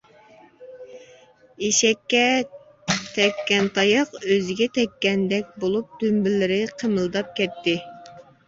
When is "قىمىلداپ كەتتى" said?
6.83-7.79